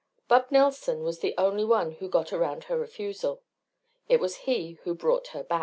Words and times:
Bub 0.27 0.47
Nelson 0.49 1.03
was 1.03 1.19
the 1.19 1.35
only 1.37 1.63
one 1.63 1.91
who 1.91 2.09
got 2.09 2.33
around 2.33 2.63
her 2.63 2.79
refusal. 2.79 3.43
It 4.09 4.19
was 4.19 4.35
he 4.47 4.79
who 4.83 4.95
brought 4.95 5.27
her 5.27 5.43
Bat. 5.43 5.59